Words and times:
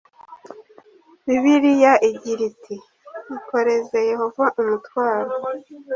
bibiliya 1.25 1.93
igira 2.09 2.41
iti 2.51 2.75
ikoreze 3.37 3.97
yehova 4.11 4.45
umutwaro 4.61 5.33